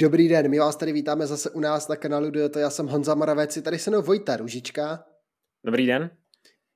[0.00, 3.14] Dobrý den, my vás tady vítáme zase u nás na kanálu to Já jsem Honza
[3.14, 5.04] Moravec, tady se mnou Vojta Ružička.
[5.64, 6.10] Dobrý den.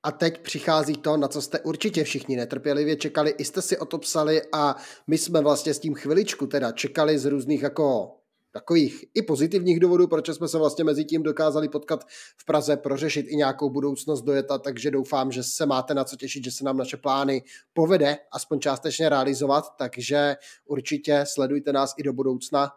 [0.03, 3.85] A teď přichází to, na co jste určitě všichni netrpělivě čekali, i jste si o
[3.85, 4.77] to psali a
[5.07, 8.17] my jsme vlastně s tím chviličku teda čekali z různých jako
[8.55, 12.05] takových i pozitivních důvodů, proč jsme se vlastně mezi tím dokázali potkat
[12.37, 16.45] v Praze, prořešit i nějakou budoucnost dojeta, takže doufám, že se máte na co těšit,
[16.45, 20.37] že se nám naše plány povede aspoň částečně realizovat, takže
[20.67, 22.71] určitě sledujte nás i do budoucna,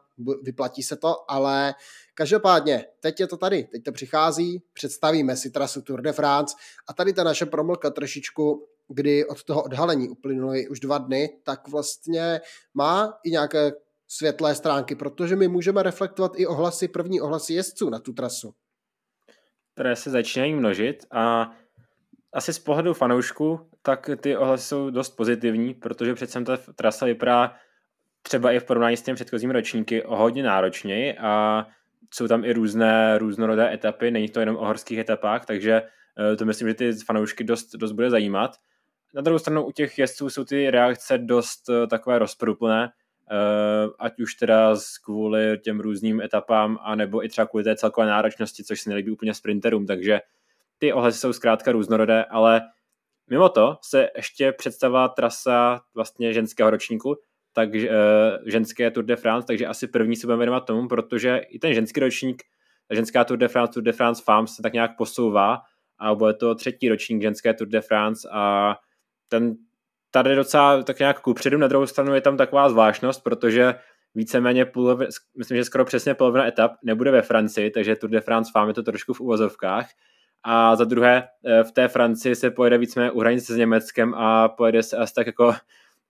[0.43, 1.75] vyplatí se to, ale
[2.13, 6.55] každopádně, teď je to tady, teď to přichází, představíme si trasu Tour de France
[6.87, 11.67] a tady ta naše promlka trošičku kdy od toho odhalení uplynuly už dva dny, tak
[11.67, 12.41] vlastně
[12.73, 13.71] má i nějaké
[14.07, 18.53] světlé stránky, protože my můžeme reflektovat i ohlasy, první ohlasy jezdců na tu trasu.
[19.73, 21.51] Které se začínají množit a
[22.33, 27.55] asi z pohledu fanoušku, tak ty ohlasy jsou dost pozitivní, protože přece ta trasa vypadá
[28.21, 31.65] třeba i v porovnání s těmi předchozími ročníky hodně náročněji a
[32.13, 35.81] jsou tam i různé různorodé etapy, není to jenom o horských etapách, takže
[36.31, 38.55] eh, to myslím, že ty fanoušky dost, dost bude zajímat.
[39.13, 42.89] Na druhou stranu u těch jezdců jsou ty reakce dost eh, takové rozprůplné,
[43.99, 48.81] ať už teda kvůli těm různým etapám, anebo i třeba kvůli té celkové náročnosti, což
[48.81, 50.19] se nelíbí úplně sprinterům, takže
[50.77, 52.61] ty ohlasy jsou zkrátka různorodé, ale
[53.29, 57.15] mimo to se ještě představila trasa vlastně ženského ročníku,
[57.53, 57.95] takže uh,
[58.45, 61.99] ženské Tour de France, takže asi první se budeme věnovat tomu, protože i ten ženský
[61.99, 62.43] ročník,
[62.89, 65.61] ženská Tour de France, Tour de France Farm se tak nějak posouvá
[65.99, 68.75] a bude to třetí ročník ženské Tour de France a
[69.27, 69.55] ten
[70.23, 73.75] tady docela tak nějak kupředu, na druhou stranu je tam taková zvláštnost, protože
[74.15, 74.99] víceméně půl,
[75.37, 78.83] myslím, že skoro přesně polovina etap nebude ve Francii, takže Tour de France máme to
[78.83, 79.89] trošku v uvozovkách.
[80.43, 84.47] A za druhé, eh, v té Francii se pojede víceméně u hranice s Německem a
[84.47, 85.53] pojede se asi tak jako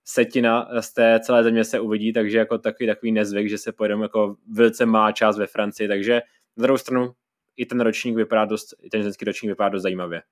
[0.04, 4.04] setina z té celé země se uvidí, takže jako takový, takový nezvyk, že se pojedeme
[4.04, 6.22] jako velice má část ve Francii, takže
[6.56, 7.12] na druhou stranu
[7.56, 10.22] i ten ročník vypadá dost, i ten ženský ročník vypadá dost zajímavě.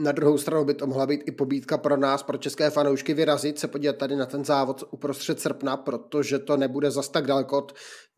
[0.00, 3.58] Na druhou stranu by to mohla být i pobídka pro nás, pro české fanoušky vyrazit,
[3.58, 7.72] se podívat tady na ten závod uprostřed srpna, protože to nebude zas tak daleko od,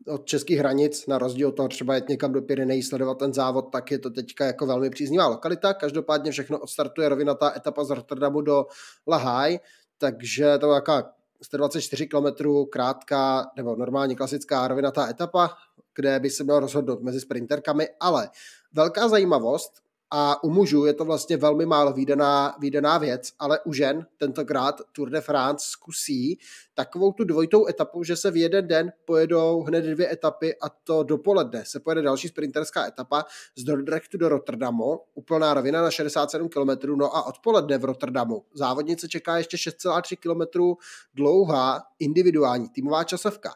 [0.07, 3.71] od českých hranic, na rozdíl od toho třeba jet někam do Pyrenejí sledovat ten závod,
[3.71, 5.73] tak je to teďka jako velmi příznivá lokalita.
[5.73, 8.65] Každopádně všechno odstartuje rovinatá etapa z Rotterdamu do
[9.07, 9.59] Lahaj,
[9.97, 12.25] takže to je jaká 124 km
[12.69, 15.49] krátká nebo normální klasická rovinatá etapa,
[15.95, 18.29] kde by se mělo rozhodnout mezi sprinterkami, ale
[18.73, 19.71] velká zajímavost,
[20.11, 24.81] a u mužů je to vlastně velmi málo výdaná, výdaná věc, ale u žen tentokrát
[24.91, 26.39] Tour de France zkusí
[26.73, 31.03] takovou tu dvojitou etapu, že se v jeden den pojedou hned dvě etapy a to
[31.03, 36.69] dopoledne se pojede další sprinterská etapa z Dordrechtu do Rotterdamu, úplná rovina na 67 km,
[36.95, 38.45] no a odpoledne v Rotterdamu.
[38.53, 40.75] Závodnice čeká ještě 6,3 km
[41.13, 43.53] dlouhá individuální týmová časovka.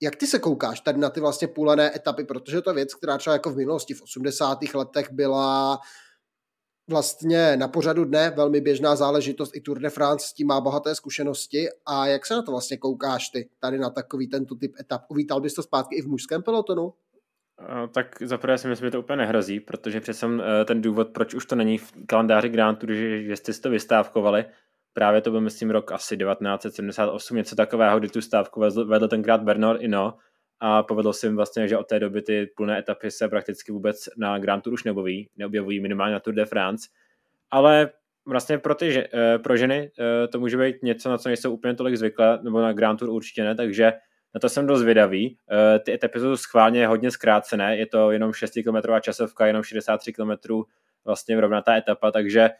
[0.00, 3.18] Jak ty se koukáš tady na ty vlastně půlené etapy, protože to je věc, která
[3.18, 4.58] třeba jako v minulosti v 80.
[4.74, 5.78] letech byla
[6.90, 10.94] vlastně na pořadu dne velmi běžná záležitost i Tour de France s tím má bohaté
[10.94, 15.02] zkušenosti a jak se na to vlastně koukáš ty tady na takový tento typ etap?
[15.08, 16.92] Uvítal bys to zpátky i v mužském pelotonu?
[17.94, 21.46] Tak zaprvé si myslím, že to úplně nehrozí, protože přece eh, ten důvod, proč už
[21.46, 24.44] to není v kalendáři Grand Tour, že, že jste si to vystávkovali,
[24.98, 29.42] právě to byl, myslím, rok asi 1978, něco takového, kdy tu stávku vedl, vedl tenkrát
[29.42, 30.14] Bernard Ino
[30.60, 34.08] a povedlo se jim vlastně, že od té doby ty plné etapy se prakticky vůbec
[34.16, 36.88] na Grand Tour už neobjeví, neobjevují minimálně na Tour de France,
[37.50, 37.90] ale
[38.26, 41.74] vlastně pro, ty, eh, pro ženy eh, to může být něco, na co nejsou úplně
[41.74, 43.92] tolik zvyklé, nebo na Grand Tour určitě ne, takže
[44.34, 45.38] na to jsem dost vydavý.
[45.52, 50.12] Eh, ty etapy jsou schválně hodně zkrácené, je to jenom 6 km časovka, jenom 63
[50.12, 50.32] km
[51.04, 52.50] vlastně rovnatá etapa, takže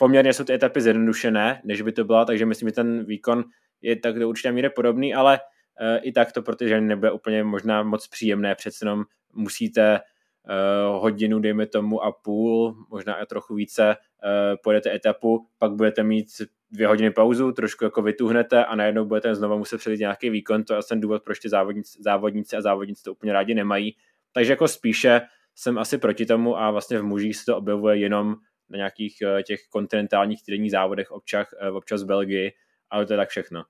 [0.00, 3.44] poměrně jsou ty etapy zjednodušené, než by to byla, takže myslím, že ten výkon
[3.82, 7.10] je tak do určité míry podobný, ale uh, i tak to pro ty ženy nebude
[7.10, 13.26] úplně možná moc příjemné, přece jenom musíte uh, hodinu, dejme tomu a půl, možná i
[13.26, 16.26] trochu více, uh, pojedete etapu, pak budete mít
[16.70, 20.74] dvě hodiny pauzu, trošku jako vytuhnete a najednou budete znovu muset předjít nějaký výkon, to
[20.74, 23.96] je ten důvod, proč ty závodníci, závodníci a závodníci to úplně rádi nemají.
[24.32, 25.20] Takže jako spíše
[25.54, 28.36] jsem asi proti tomu a vlastně v mužích se to objevuje jenom
[28.70, 32.52] na nějakých eh, těch kontinentálních týdenních závodech občas, eh, občas v Belgii,
[32.90, 33.64] ale to je tak všechno.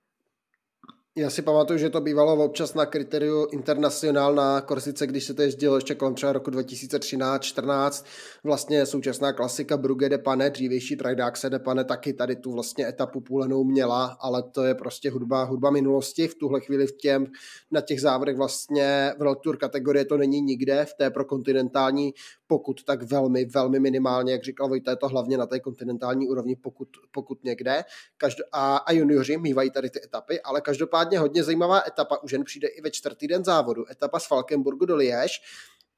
[1.16, 5.42] Já si pamatuju, že to bývalo občas na kritériu internacionál na Korsice, když se to
[5.42, 8.04] jezdilo ještě kolem třeba roku 2013-14.
[8.44, 13.20] Vlastně současná klasika Brugge de Pane, dřívější Tridaxe de Pane, taky tady tu vlastně etapu
[13.20, 16.28] půlenou měla, ale to je prostě hudba, hudba minulosti.
[16.28, 17.26] V tuhle chvíli v těm,
[17.70, 22.14] na těch závodech vlastně v Tour kategorie to není nikde, v té pro kontinentální
[22.50, 26.56] pokud tak velmi, velmi minimálně, jak říkal Vojta, je to hlavně na té kontinentální úrovni,
[26.56, 27.84] pokud, pokud někde.
[28.18, 32.44] Každo- a, a junioři mývají tady ty etapy, ale každopádně hodně zajímavá etapa už jen
[32.44, 33.90] přijde i ve čtvrtý den závodu.
[33.90, 35.40] Etapa z Falkenburgu do Liež,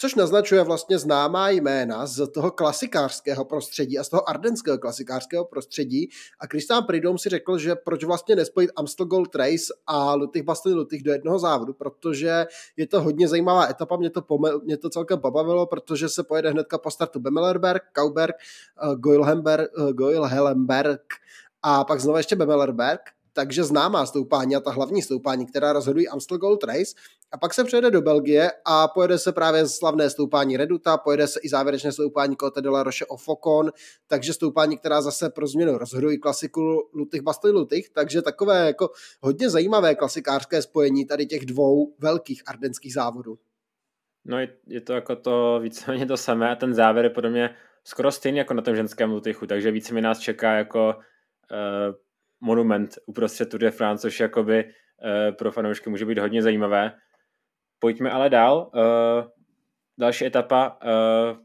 [0.02, 6.08] což naznačuje vlastně známá jména z toho klasikářského prostředí a z toho ardenského klasikářského prostředí.
[6.40, 10.74] A Kristán Pridom si řekl, že proč vlastně nespojit Amstel Gold Race a Lutych Bastily
[10.74, 12.46] Lutych do jednoho závodu, protože
[12.76, 16.50] je to hodně zajímavá etapa, mě to, pomel, mě to celkem pobavilo, protože se pojede
[16.50, 18.36] hnedka po startu Bemelerberg, Kauberg,
[18.96, 21.02] Goilhemberg, uh, Goilhelenberg
[21.62, 23.00] a pak znovu ještě Bemelerberg
[23.32, 26.94] takže známá stoupání a ta hlavní stoupání, která rozhodují Amstel Gold Race.
[27.32, 31.40] A pak se přejede do Belgie a pojede se právě slavné stoupání Reduta, pojede se
[31.42, 33.70] i závěrečné stoupání Cote de la Roche Focon,
[34.06, 38.90] takže stoupání, která zase pro změnu rozhodují klasiku Lutych Bastily Lutych, takže takové jako
[39.20, 43.38] hodně zajímavé klasikářské spojení tady těch dvou velkých ardenských závodů.
[44.24, 47.54] No je, je to jako to víceméně to samé a ten závěr je podle mě
[47.84, 50.94] skoro stejný jako na tom ženském Lutychu, takže více mi nás čeká jako
[51.50, 51.94] uh,
[52.42, 56.92] monument uprostřed Tour de France, což jakoby uh, pro fanoušky může být hodně zajímavé.
[57.78, 58.70] Pojďme ale dál.
[58.74, 59.30] Uh,
[59.98, 61.38] další etapa, uh,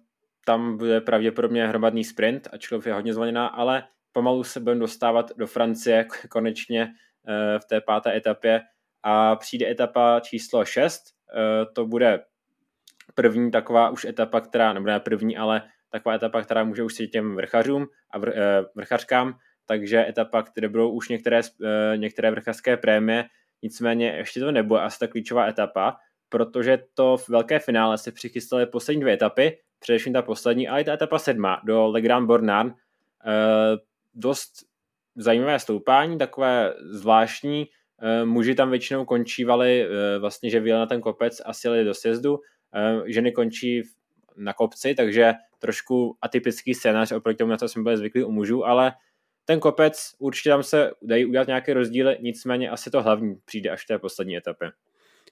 [0.46, 5.48] tam bude pravděpodobně hromadný sprint, ačkoliv je hodně zvoněná, ale pomalu se budeme dostávat do
[5.48, 8.62] Francie konečně uh, v té páté etapě
[9.04, 11.02] a přijde etapa číslo 6.
[11.34, 12.24] Uh, to bude
[13.16, 17.08] první taková už etapa, která, nebo ne první, ale taková etapa, která může už se
[17.08, 18.34] těm vrchařům a vr,
[18.76, 23.25] vrchařkám takže etapa, kde budou už některé, eh, některé vrchařské prémie,
[23.62, 25.98] nicméně ještě to nebude asi ta klíčová etapa,
[26.30, 30.84] protože to v velké finále se přichystali poslední dvě etapy, především ta poslední, ale i
[30.84, 32.74] ta etapa sedma do Le Grand Bornand.
[33.25, 33.78] Eh,
[34.16, 34.54] dost
[35.16, 37.68] zajímavé stoupání, takové zvláštní,
[38.02, 39.88] eh, muži tam většinou končívali
[40.20, 42.40] vlastně, že vyjeli na ten kopec a sjeli do sjezdu,
[43.06, 43.84] ženy končí
[44.38, 48.66] na kopci, takže trošku atypický scénář oproti tomu, na co jsme byli zvyklí u mužů,
[48.66, 48.92] ale
[49.48, 53.84] ten kopec, určitě tam se dají udělat nějaké rozdíly, nicméně asi to hlavní přijde až
[53.84, 54.72] v té poslední etapě.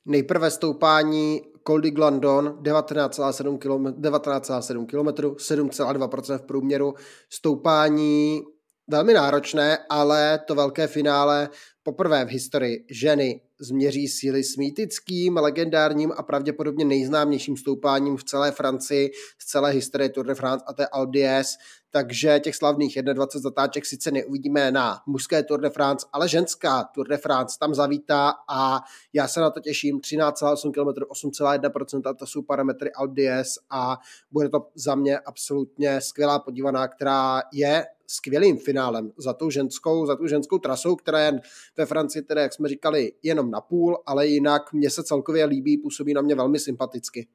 [0.05, 6.93] Nejprve stoupání Col de Glandon 19,7 km, 19,7 km 7,2% v průměru.
[7.29, 8.41] Stoupání
[8.87, 11.49] velmi náročné, ale to velké finále
[11.85, 18.51] poprvé v historii ženy změří síly s mýtickým, legendárním a pravděpodobně nejznámějším stoupáním v celé
[18.51, 21.55] Francii, z celé historie Tour de France a je Albies,
[21.91, 27.07] takže těch slavných 21 zatáček sice neuvidíme na mužské Tour de France, ale ženská Tour
[27.07, 28.81] de France tam zavítá a
[29.13, 29.99] já se na to těším.
[29.99, 33.97] 13,8 km, 8,1%, to jsou parametry Albies a
[34.31, 40.15] bude to za mě absolutně skvělá podívaná, která je skvělým finálem za tou ženskou, za
[40.15, 41.39] tou ženskou trasou, která je
[41.77, 45.77] ve Francii, tedy, jak jsme říkali, jenom na půl, ale jinak mě se celkově líbí,
[45.77, 47.27] působí na mě velmi sympaticky.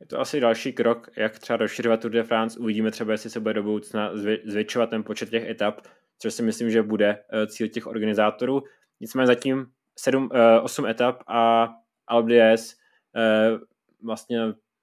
[0.00, 2.60] Je to asi další krok, jak třeba rozšiřovat Tour de France.
[2.60, 4.12] Uvidíme třeba, jestli se bude do budoucna
[4.44, 5.80] zvětšovat ten počet těch etap,
[6.18, 8.62] což si myslím, že bude eh, cíl těch organizátorů.
[9.00, 9.66] Nicméně zatím
[9.98, 10.30] 7,
[10.62, 11.68] 8 eh, etap a
[12.06, 12.74] Albies
[13.16, 13.58] eh,
[14.04, 14.40] vlastně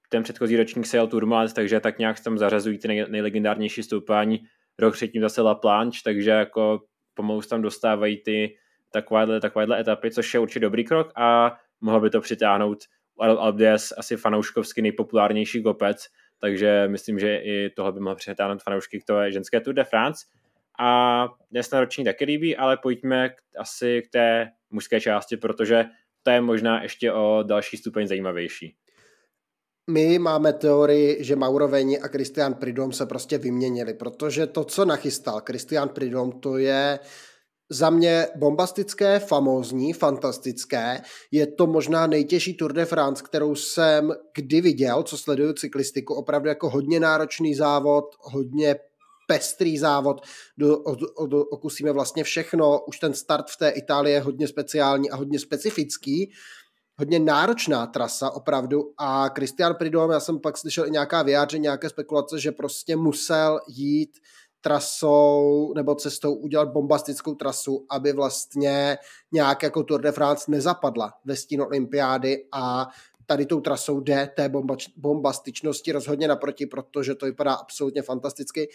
[0.08, 4.40] ten předchozí ročník se jel Tourmalet, takže tak nějak tam zařazují ty nejlegendárnější stoupání.
[4.78, 6.80] Rok předtím zase La Planche, takže jako
[7.14, 8.56] pomalu tam dostávají ty
[8.92, 12.78] takovéhle, takovéhle etapy, což je určitě dobrý krok a mohlo by to přitáhnout
[13.18, 16.06] Albies asi fanouškovsky nejpopulárnější kopec,
[16.40, 20.26] takže myslím, že i tohle by mohl přitáhnout fanoušky k té ženské Tour de France.
[20.80, 25.84] A dnes na roční taky líbí, ale pojďme k, asi k té mužské části, protože
[26.22, 28.76] to je možná ještě o další stupeň zajímavější.
[29.90, 35.42] My máme teorii, že Mauroveni a Christian Pridom se prostě vyměnili, protože to, co nachystal
[35.46, 36.98] Christian Pridom, to je
[37.70, 41.00] za mě bombastické, famózní, fantastické.
[41.30, 46.14] Je to možná nejtěžší Tour de France, kterou jsem kdy viděl, co sleduju cyklistiku.
[46.14, 48.76] Opravdu jako hodně náročný závod, hodně
[49.28, 50.20] pestrý závod,
[50.58, 52.84] do, od, od, okusíme vlastně všechno.
[52.84, 56.32] Už ten start v té Itálii je hodně speciální a hodně specifický.
[57.00, 61.88] Hodně náročná trasa opravdu a Christian Pridom, já jsem pak slyšel i nějaká vyjádření, nějaké
[61.88, 64.10] spekulace, že prostě musel jít
[64.60, 68.98] trasou nebo cestou udělat bombastickou trasu, aby vlastně
[69.32, 72.86] nějak jako Tour de France nezapadla ve stínu olympiády a
[73.26, 74.50] tady tou trasou jde té
[74.96, 78.68] bombastičnosti rozhodně naproti, protože to vypadá absolutně fantasticky.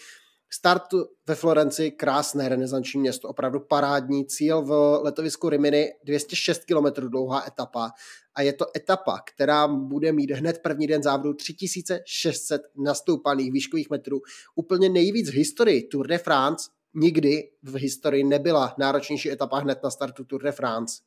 [0.56, 0.82] Start
[1.26, 7.90] ve Florenci, krásné renesanční město, opravdu parádní cíl v letovisku Rimini, 206 km dlouhá etapa
[8.34, 14.20] a je to etapa, která bude mít hned první den závodu 3600 nastoupaných výškových metrů.
[14.54, 19.90] Úplně nejvíc v historii Tour de France nikdy v historii nebyla náročnější etapa hned na
[19.90, 21.02] startu Tour de France.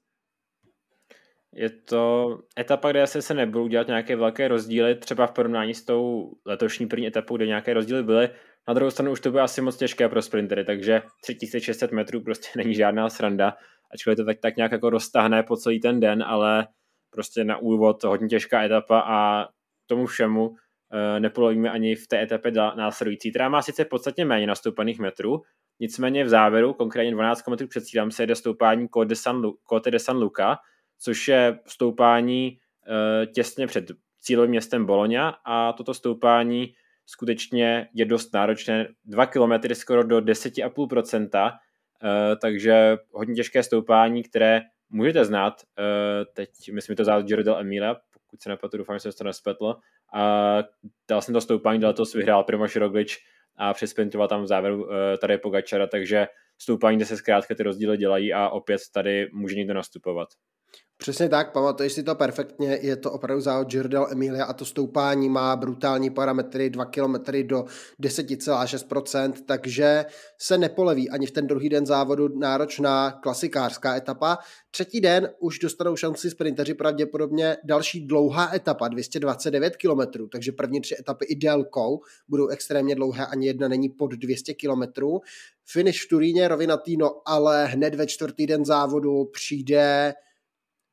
[1.53, 5.85] Je to etapa, kde asi se nebudou dělat nějaké velké rozdíly, třeba v porovnání s
[5.85, 8.29] tou letošní první etapou, kde nějaké rozdíly byly.
[8.67, 12.47] Na druhou stranu už to bylo asi moc těžké pro sprintery, takže 3600 metrů prostě
[12.57, 13.55] není žádná sranda,
[13.93, 16.67] ačkoliv to tak, tak nějak jako roztahne po celý ten den, ale
[17.09, 19.47] prostě na úvod hodně těžká etapa a
[19.85, 20.55] tomu všemu
[20.91, 25.41] e, nepolovíme ani v té etapě následující, která má sice podstatně méně nastoupených metrů,
[25.79, 29.91] nicméně v závěru, konkrétně 12 km před cílem, se jede stoupání Côte de San, Côte
[29.91, 30.57] de San Luca,
[30.99, 33.85] což je stoupání e, těsně před
[34.19, 36.73] cílovým městem Bologna a toto stoupání
[37.07, 38.87] skutečně je dost náročné.
[39.05, 46.49] 2 km skoro do 10,5%, e, takže hodně těžké stoupání, které můžete znát, uh, teď
[46.73, 49.75] myslím, to závod Giro del Emilia, pokud se nepletu, doufám, že jsem to nespletl.
[50.13, 50.57] A
[51.09, 53.17] dal jsem to stoupání, dal to vyhrál Primoš Roglič
[53.55, 54.89] a přesprintoval tam v závěru uh,
[55.21, 59.73] tady Pogačara, takže stoupání, kde se zkrátka ty rozdíly dělají a opět tady může někdo
[59.73, 60.29] nastupovat.
[60.99, 65.29] Přesně tak, pamatuješ si to perfektně, je to opravdu závod Girdel Emilia a to stoupání
[65.29, 67.65] má brutální parametry 2 km do
[68.01, 70.05] 10,6%, takže
[70.37, 74.37] se nepoleví ani v ten druhý den závodu náročná klasikářská etapa.
[74.71, 80.95] Třetí den už dostanou šanci sprinteři pravděpodobně další dlouhá etapa, 229 km, takže první tři
[80.99, 84.81] etapy i délkou budou extrémně dlouhé, ani jedna není pod 200 km.
[85.65, 90.13] Finish v Turíně rovinatý, no ale hned ve čtvrtý den závodu přijde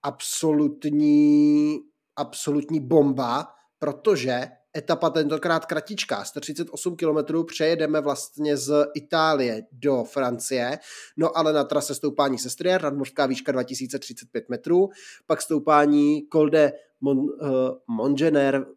[0.05, 1.81] absolutní,
[2.17, 10.79] absolutní bomba, protože etapa tentokrát kratičká, 138 km přejedeme vlastně z Itálie do Francie,
[11.17, 14.89] no ale na trase stoupání Sestrier, nadmořská výška 2035 metrů,
[15.27, 17.29] pak stoupání Col de Mon, uh,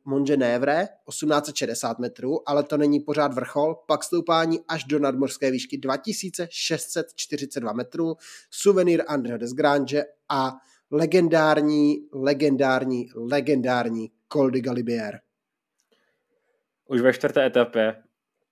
[0.06, 7.74] Mongenévre 1860 metrů, ale to není pořád vrchol, pak stoupání až do nadmořské výšky 2642
[7.74, 8.16] metrů,
[8.52, 10.54] suvenýr Andrea Desgrange a
[10.92, 15.20] legendární, legendární, legendární Col de Galibier.
[16.88, 17.96] Už ve čtvrté etapě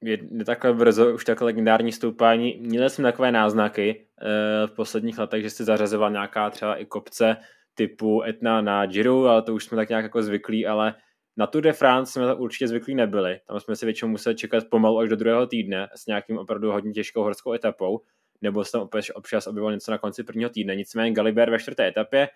[0.02, 2.58] je takhle brzo, už takové legendární stoupání.
[2.62, 7.38] Měl jsem takové náznaky e, v posledních letech, že se zařazoval nějaká třeba i kopce
[7.74, 10.96] typu Etna na Giro, ale to už jsme tak nějak jako zvyklí, ale
[11.38, 13.40] na Tour de France jsme to určitě zvyklí nebyli.
[13.48, 16.92] Tam jsme si většinou museli čekat pomalu až do druhého týdne s nějakým opravdu hodně
[16.92, 18.02] těžkou horskou etapou
[18.46, 20.76] nebo se tam opět občas objevilo něco na konci prvního týdne.
[20.76, 22.30] Nicméně Galiber ve čtvrté etapě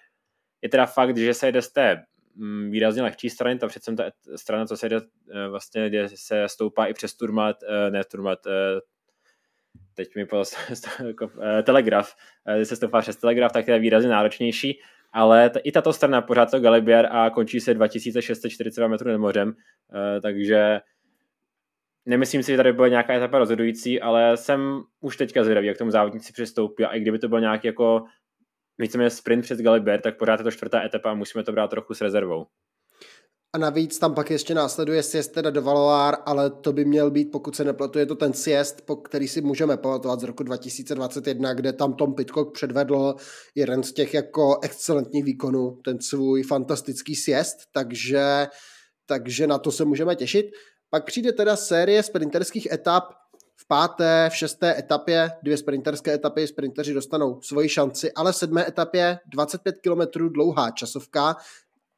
[0.61, 2.03] je teda fakt, že se jde z té
[2.35, 6.49] mm, výrazně lehčí strany, ta přece ta strana, co se jde eh, vlastně, kde se
[6.49, 8.79] stoupá i přes Turmat, eh, ne Turmat, eh,
[9.93, 10.45] teď mi povedal
[11.07, 11.31] jako,
[11.63, 12.15] Telegraf,
[12.55, 14.79] kde se stoupá přes Telegraf, tak je výrazně náročnější,
[15.13, 19.53] ale t- i tato strana pořád to Galibier a končí se 2642 metrů nad mořem,
[20.21, 20.79] takže
[22.09, 25.91] Nemyslím si, že tady byla nějaká etapa rozhodující, ale jsem už teďka zvědavý, jak tomu
[25.91, 28.03] závodníci přistoupí a i kdyby to byl nějaký jako
[28.77, 31.93] víceméně sprint před Galiber, tak pořád je to čtvrtá etapa a musíme to brát trochu
[31.93, 32.45] s rezervou.
[33.53, 37.31] A navíc tam pak ještě následuje sjezd teda do Valoár, ale to by měl být,
[37.31, 41.53] pokud se nepletu, je to ten sjezd, po který si můžeme pamatovat z roku 2021,
[41.53, 43.15] kde tam Tom Pitcock předvedl
[43.55, 48.47] jeden z těch jako excelentních výkonů, ten svůj fantastický sjezd, takže,
[49.05, 50.45] takže na to se můžeme těšit.
[50.89, 53.03] Pak přijde teda série sprinterských etap
[53.55, 58.67] v páté, v šesté etapě, dvě sprinterské etapy, sprinteři dostanou svoji šanci, ale v sedmé
[58.67, 61.35] etapě 25 km dlouhá časovka.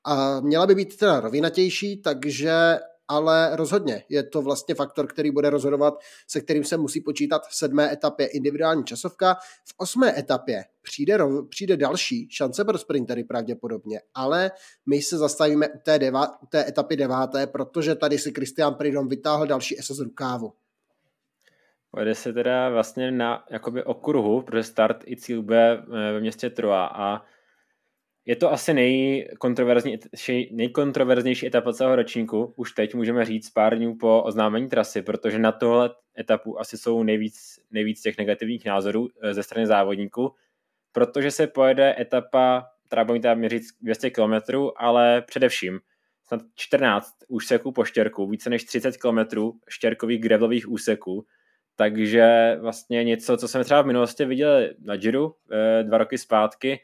[0.03, 2.79] A měla by být teda rovinatější, takže
[3.11, 5.93] ale rozhodně je to vlastně faktor, který bude rozhodovat,
[6.27, 9.35] se kterým se musí počítat v sedmé etapě individuální časovka.
[9.65, 11.17] V osmé etapě přijde,
[11.49, 14.51] přijde další šance pro sprintery pravděpodobně, ale
[14.85, 19.07] my se zastavíme u té, deva, u té etapy deváté, protože tady si Christian Pridom
[19.07, 20.53] vytáhl další z rukávu.
[21.91, 26.49] Pojede se teda vlastně na jakoby okruhu, protože start i cíl bude eh, ve městě
[26.49, 27.21] Troa a
[28.25, 28.73] je to asi
[30.51, 32.53] nejkontroverznější, etapa celého ročníku.
[32.55, 37.03] Už teď můžeme říct pár dní po oznámení trasy, protože na tohle etapu asi jsou
[37.03, 40.35] nejvíc, nejvíc těch negativních názorů eh, ze strany závodníků,
[40.91, 44.33] protože se pojede etapa, která bude tam měřit 200 km,
[44.75, 45.79] ale především
[46.27, 49.19] snad 14 úseků po štěrku, více než 30 km
[49.69, 51.25] štěrkových gravelových úseků,
[51.75, 56.79] takže vlastně něco, co jsme třeba v minulosti viděli na Giro eh, dva roky zpátky,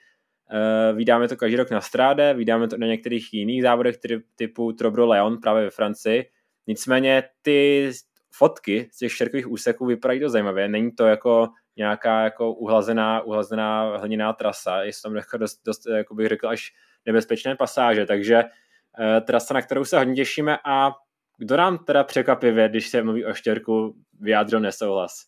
[0.94, 3.96] vydáme to každý rok na Stráde, vydáme to na některých jiných závodech
[4.36, 6.26] typu Trobro Leon právě ve Francii.
[6.68, 7.92] Nicméně ty
[8.32, 10.68] fotky z těch štěrkových úseků vypadají dost zajímavě.
[10.68, 14.84] Není to jako nějaká jako uhlazená, uhlazená hliněná trasa.
[14.84, 16.72] Je tam jako dost, dost jako bych řekl, až
[17.06, 18.06] nebezpečné pasáže.
[18.06, 20.92] Takže uh, trasa, na kterou se hodně těšíme a
[21.38, 25.26] kdo nám teda překvapivě, když se mluví o štěrku, vyjádřil nesouhlas?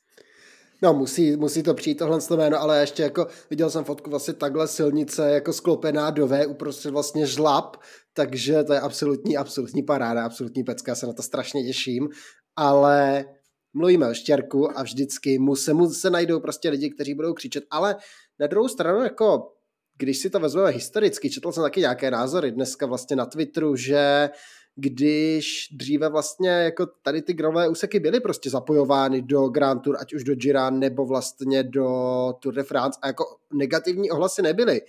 [0.81, 4.67] No, musí, musí to přijít tohle jméno, ale ještě jako viděl jsem fotku vlastně takhle
[4.67, 7.77] silnice jako sklopená do V uprostřed vlastně žlab,
[8.13, 12.09] takže to je absolutní, absolutní paráda, absolutní pecka, se na to strašně těším,
[12.55, 13.25] ale
[13.73, 17.63] mluvíme o štěrku a vždycky mu se, mu se najdou prostě lidi, kteří budou křičet,
[17.71, 17.95] ale
[18.39, 19.53] na druhou stranu jako
[19.97, 24.29] když si to vezmeme historicky, četl jsem taky nějaké názory dneska vlastně na Twitteru, že
[24.79, 30.13] když dříve vlastně jako tady ty grovové úseky byly prostě zapojovány do Grand Tour, ať
[30.13, 31.87] už do Gira nebo vlastně do
[32.39, 34.81] Tour de France a jako negativní ohlasy nebyly.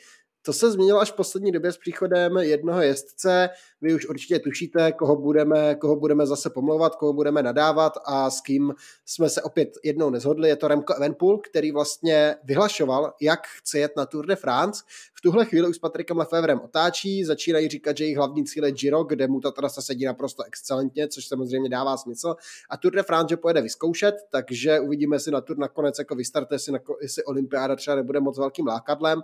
[0.43, 3.49] To se změnilo až v poslední době s příchodem jednoho jezdce.
[3.81, 8.41] Vy už určitě tušíte, koho budeme, koho budeme zase pomlouvat, koho budeme nadávat a s
[8.41, 8.75] kým
[9.07, 10.49] jsme se opět jednou nezhodli.
[10.49, 14.83] Je to Remco Evenpool, který vlastně vyhlašoval, jak chce jet na Tour de France.
[15.15, 18.73] V tuhle chvíli už s Patrikem Lefevrem otáčí, začínají říkat, že jejich hlavní cíl je
[18.73, 22.35] Giro, kde mu ta trasa sedí naprosto excelentně, což samozřejmě dává smysl.
[22.71, 26.55] A Tour de France, že pojede vyzkoušet, takže uvidíme, si na Tour nakonec jako vystartuje,
[26.55, 29.23] jestli, jestli Olympiáda třeba nebude moc velkým lákadlem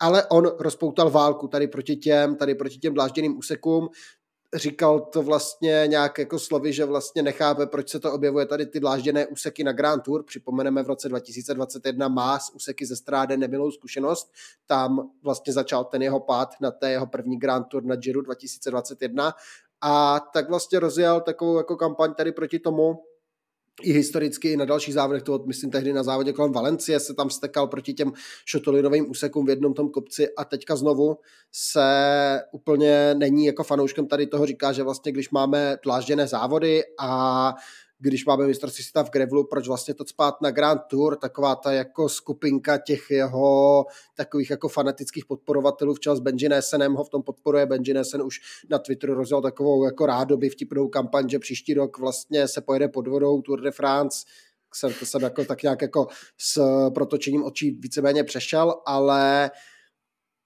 [0.00, 3.88] ale on rozpoutal válku tady proti těm, tady proti těm dlážděným úsekům,
[4.54, 8.80] říkal to vlastně nějak jako slovy, že vlastně nechápe, proč se to objevuje tady ty
[8.80, 10.22] dlážděné úseky na Grand Tour.
[10.22, 14.32] Připomeneme v roce 2021 má z úseky ze Stráde nemilou zkušenost.
[14.66, 19.32] Tam vlastně začal ten jeho pád na té jeho první Grand Tour na Giro 2021
[19.80, 23.02] a tak vlastně rozjel takovou jako kampaň tady proti tomu,
[23.82, 27.30] i historicky i na dalších závodech, to myslím tehdy na závodě kolem Valencie se tam
[27.30, 28.12] stekal proti těm
[28.44, 31.16] šotolinovým úsekům v jednom tom kopci a teďka znovu
[31.52, 31.84] se
[32.52, 37.54] úplně není jako fanouškem tady toho říká, že vlastně když máme dlážděné závody a
[37.98, 41.72] když máme mistrovství světa v Grevlu, proč vlastně to spát na Grand Tour, taková ta
[41.72, 47.10] jako skupinka těch jeho takových jako fanatických podporovatelů v čele s Benji Nessenem ho v
[47.10, 47.66] tom podporuje.
[47.66, 52.48] Benji Nessen už na Twitteru rozjel takovou jako rádoby vtipnou kampaň, že příští rok vlastně
[52.48, 54.26] se pojede pod vodou Tour de France,
[54.74, 56.06] jsem to jsem jako tak nějak jako
[56.38, 56.60] s
[56.94, 59.75] protočením očí víceméně přešel, ale uh,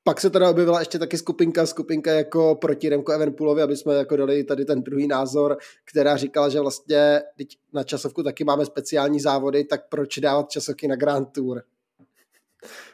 [0.04, 4.16] pak se teda objevila ještě taky skupinka, skupinka jako proti Remko Evenpoolovi, aby jsme jako
[4.16, 7.22] dali tady ten druhý názor, která říkala, že vlastně
[7.72, 11.62] na časovku taky máme speciální závody, tak proč dávat časovky na Grand Tour?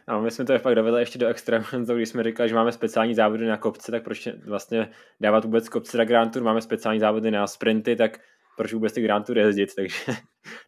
[0.09, 1.65] No, my jsme to fakt dovedli ještě do extrému,
[1.95, 4.91] když jsme říkali, že máme speciální závody na kopce, tak proč vlastně
[5.21, 8.21] dávat vůbec kopce na Grand Tour, máme speciální závody na sprinty, tak
[8.57, 9.97] proč vůbec ty Grand Tour jezdit, takže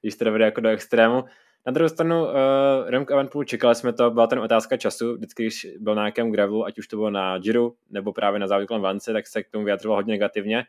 [0.01, 1.25] když to dovede jako do extrému,
[1.67, 2.31] na druhou stranu, uh,
[2.87, 6.65] Remco Evenpool, čekali jsme to, byla ten otázka času, vždycky, když byl na nějakém gravelu,
[6.65, 9.65] ať už to bylo na Giro, nebo právě na závěklém Vance, tak se k tomu
[9.65, 10.65] vyjadřoval hodně negativně.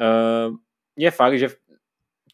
[0.00, 0.56] Uh,
[0.96, 1.48] je fakt, že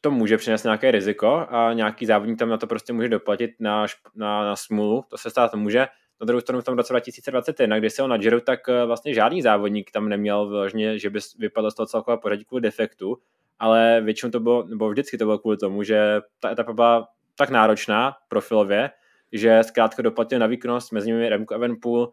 [0.01, 3.87] to může přinést nějaké riziko a nějaký závodník tam na to prostě může doplatit na,
[4.15, 5.87] na, na smůlu, to se stát může.
[6.21, 9.43] Na druhou stranu v tom roce 2021, kdy se na Giro, tak eh, vlastně žádný
[9.43, 13.17] závodník tam neměl vyloženě, že by vypadl z toho celkového pořadí kvůli defektu,
[13.59, 17.51] ale většinou to bylo, nebo vždycky to bylo kvůli tomu, že ta etapa byla tak
[17.51, 18.91] náročná profilově,
[19.33, 22.11] že zkrátka doplatil na výkonnost, mezi nimi Remco Evenpool, uh,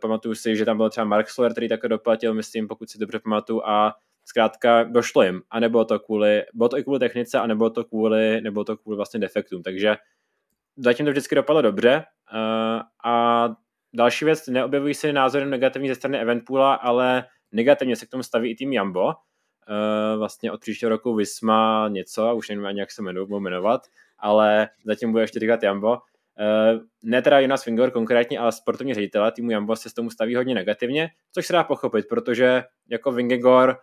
[0.00, 3.18] pamatuju si, že tam byl třeba Mark Soler, který také doplatil, myslím, pokud si dobře
[3.18, 5.42] pamatuju, a zkrátka došlo jim.
[5.50, 8.76] A nebylo to kvůli, bylo to i kvůli technice, a nebylo to kvůli, nebylo to
[8.76, 9.62] kvůli vlastně defektům.
[9.62, 9.96] Takže
[10.76, 12.04] zatím to vždycky dopadlo dobře.
[12.32, 13.48] Uh, a
[13.94, 18.50] další věc, neobjevují se názory negativní ze strany Eventpoola, ale negativně se k tomu staví
[18.50, 19.04] i tým Jambo.
[19.04, 23.80] Uh, vlastně od příštího roku Visma něco, už nevím ani jak se jmenuji, jmenovat,
[24.18, 25.90] ale zatím bude ještě říkat Jambo.
[25.90, 30.34] Uh, ne teda Jonas Fingor konkrétně, ale sportovní ředitele týmu Jambo se s tomu staví
[30.34, 33.76] hodně negativně, což se dá pochopit, protože jako Vingegor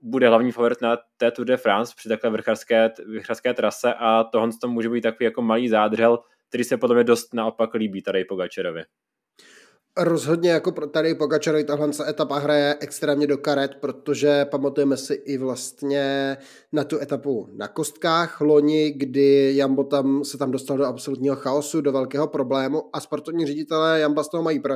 [0.00, 4.50] bude hlavní favorit na té Tour de France při takové vrcharské, vrcharské trase a tohle
[4.60, 8.24] to může být takový jako malý zádřel, který se podle mě dost naopak líbí tady
[8.24, 8.84] Pogačerovi
[9.98, 16.36] rozhodně jako tady Pogačarovi tahle etapa hraje extrémně do karet, protože pamatujeme si i vlastně
[16.72, 21.80] na tu etapu na kostkách loni, kdy Jambo tam se tam dostal do absolutního chaosu,
[21.80, 24.74] do velkého problému a sportovní ředitelé Jamba z toho mají pro,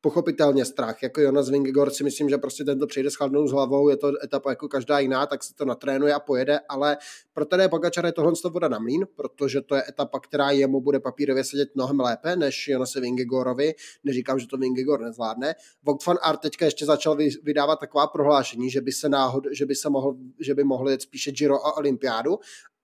[0.00, 1.02] pochopitelně strach.
[1.02, 4.12] Jako Jonas Vingegaard si myslím, že prostě tento přijde s chladnou s hlavou, je to
[4.24, 6.96] etapa jako každá jiná, tak se to natrénuje a pojede, ale
[7.32, 11.00] pro tady Pogačara je tohle voda na mlín, protože to je etapa, která jemu bude
[11.00, 13.74] papírově sedět mnohem lépe než Jonase Vingegaardovi.
[14.04, 15.54] Neříkám, že to Vingegaard nezvládne.
[15.82, 19.74] Vogt van Art teďka ještě začal vydávat taková prohlášení, že by se náhod, že by
[19.74, 22.38] se mohl, že by mohl jet spíše Giro a Olympiádu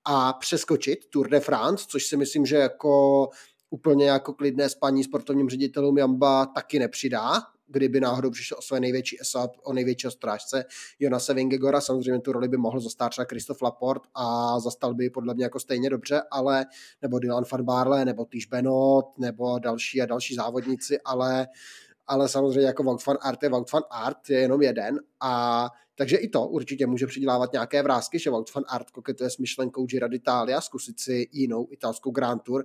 [0.05, 3.29] a přeskočit Tour de France, což si myslím, že jako
[3.71, 9.21] úplně jako klidné spaní sportovním ředitelům Jamba taky nepřidá, kdyby náhodou přišel o své největší
[9.21, 10.65] ESAP, o největšího strážce
[10.99, 11.81] Jonase Vingegora.
[11.81, 15.61] Samozřejmě tu roli by mohl zastát třeba Christoph Laporte a zastal by podle mě jako
[15.61, 16.67] stejně dobře, ale
[17.03, 21.47] nebo Dylan van Barle, nebo Týž Benot, nebo další a další závodníci, ale
[22.07, 26.17] ale samozřejmě jako Wout van Art je Wout van Art, je jenom jeden a takže
[26.17, 30.09] i to určitě může přidělávat nějaké vrázky, že Wout van Art koketuje s myšlenkou Gira
[30.09, 32.65] d'Italia, zkusit si jinou italskou Grand Tour,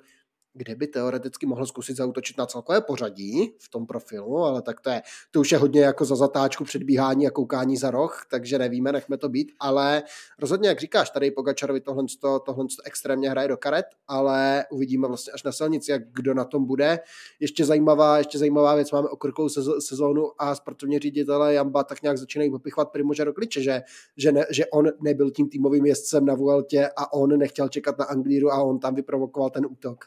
[0.54, 4.90] kde by teoreticky mohl zkusit zautočit na celkové pořadí v tom profilu, ale tak to,
[4.90, 8.92] je, to už je hodně jako za zatáčku předbíhání a koukání za roh, takže nevíme,
[8.92, 10.04] nechme to být, ale
[10.40, 12.04] rozhodně, jak říkáš, tady Pogačarovi tohle,
[12.46, 16.66] tohle extrémně hraje do karet, ale uvidíme vlastně až na silnici, jak kdo na tom
[16.66, 17.00] bude.
[17.40, 22.52] Ještě zajímavá, ještě zajímavá věc, máme okrkou sezónu a sportovní ředitele Jamba tak nějak začínají
[22.52, 23.82] popichovat Primože Rogliče, že,
[24.18, 28.06] že, ne, že on nebyl tím týmovým jezdcem na Vueltě a on nechtěl čekat na
[28.06, 30.06] Anglíru a on tam vyprovokoval ten útok.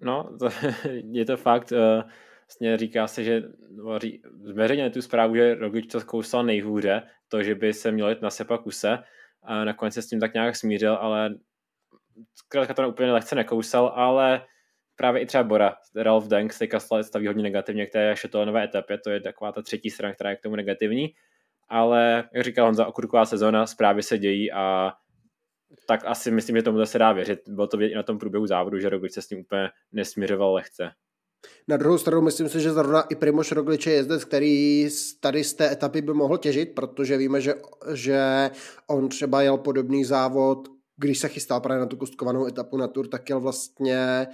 [0.00, 0.48] No, to,
[1.12, 2.10] je to fakt, uh,
[2.46, 3.42] vlastně říká se, že
[4.42, 8.30] zveřejněne tu zprávu, že Roglič to zkousal nejhůře, to, že by se měl jít na
[8.30, 8.98] sepa kuse
[9.42, 11.34] a nakonec se s tím tak nějak smířil, ale
[12.34, 14.46] zkrátka to úplně lehce nekousal, ale
[14.96, 16.66] právě i třeba Bora, Ralph Denk se
[17.02, 20.36] staví hodně negativně k té šetolenové etapě, to je taková ta třetí strana, která je
[20.36, 21.14] k tomu negativní,
[21.68, 24.92] ale jak říkal Honza, okurková sezóna, zprávy se dějí a
[25.86, 27.40] tak asi myslím, že tomu se dá věřit.
[27.48, 30.90] Bylo to i na tom průběhu závodu, že Roglič se s tím úplně nesměřoval lehce.
[31.68, 34.88] Na druhou stranu myslím si, že zrovna i Primoš Roglič je jezdec, který
[35.20, 37.54] tady z té etapy by mohl těžit, protože víme, že,
[37.92, 38.50] že
[38.86, 43.08] on třeba jel podobný závod, když se chystal právě na tu kostkovanou etapu na Tour,
[43.08, 44.26] tak jel vlastně,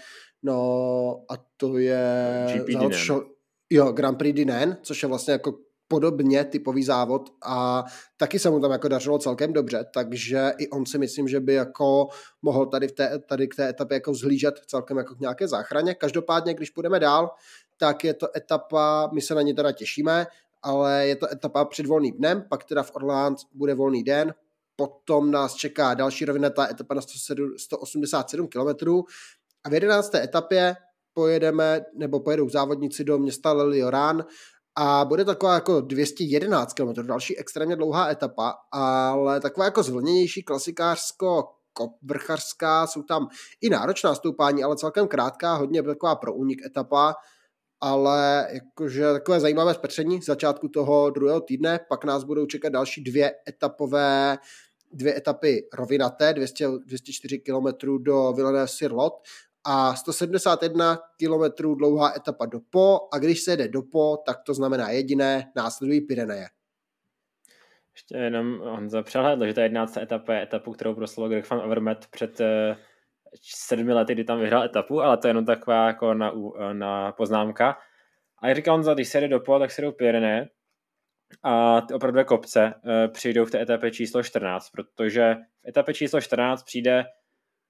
[0.43, 2.47] no a to je...
[2.55, 3.23] GP závod, šo,
[3.71, 7.85] jo, Grand Prix Dinen, což je vlastně jako podobně typový závod a
[8.17, 11.55] taky se mu tam jako dařilo celkem dobře, takže i on si myslím, že by
[11.55, 12.09] jako
[12.43, 15.95] mohl tady, v té, tady k té etapě jako zhlížet celkem jako k nějaké záchraně.
[15.95, 17.31] Každopádně, když půjdeme dál,
[17.77, 20.27] tak je to etapa, my se na ně teda těšíme,
[20.63, 24.35] ale je to etapa před volným dnem, pak teda v Orleans bude volný den,
[24.77, 27.01] potom nás čeká další rovinatá etapa na
[27.57, 28.89] 187 km
[29.65, 30.15] a v 11.
[30.15, 30.77] etapě
[31.15, 34.25] pojedeme, nebo pojedou závodníci do města Lelioran
[34.77, 41.45] a bude taková jako 211 km, další extrémně dlouhá etapa, ale taková jako zvlněnější klasikářsko
[42.03, 43.29] vrchařská, jsou tam
[43.61, 47.15] i náročná stoupání, ale celkem krátká, hodně taková pro únik etapa,
[47.81, 53.33] ale jakože takové zajímavé zpetření začátku toho druhého týdne, pak nás budou čekat další dvě
[53.49, 54.39] etapové
[54.93, 57.67] dvě etapy rovinaté, 200, 204 km
[57.99, 59.13] do Villeneuve-sur-Lot
[59.67, 64.55] a 171 km dlouhá etapa do Po a když se jede do Po, tak to
[64.55, 66.47] znamená jediné, následují Pyreneje.
[67.95, 69.97] Ještě jenom on přehlédl, že ta 11.
[69.97, 72.47] etapa je etapu, kterou proslovo Greg van Overmet před uh,
[73.43, 76.33] sedmi lety, kdy tam vyhrál etapu, ale to je jenom taková jako na,
[76.73, 77.79] na poznámka.
[78.43, 80.49] A jak říkal on, když se jde do Po, tak se jdou Pyreneje
[81.43, 86.21] a ty opravdu kopce uh, přijdou v té etapě číslo 14, protože v etapě číslo
[86.21, 87.05] 14 přijde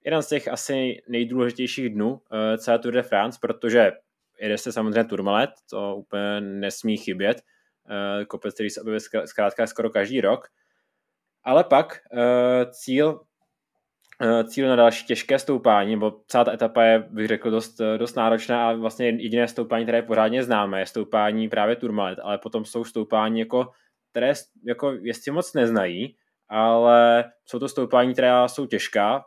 [0.07, 2.19] jeden z těch asi nejdůležitějších dnů uh,
[2.57, 3.93] celé Tour de France, protože
[4.41, 7.43] jede se samozřejmě Tourmalet, to úplně nesmí chybět,
[7.91, 10.49] uh, kopec, který se objevuje zkrátka skoro každý rok,
[11.45, 13.21] ale pak uh, cíl
[14.49, 18.69] cíl na další těžké stoupání, nebo celá ta etapa je, bych řekl, dost, dost náročná
[18.69, 22.85] a vlastně jediné stoupání, které je pořádně známé, je stoupání právě Tourmalet, ale potom jsou
[22.85, 23.71] stoupání, jako,
[24.11, 24.33] které
[24.65, 26.17] jako jestli moc neznají,
[26.49, 29.25] ale jsou to stoupání, která jsou těžká,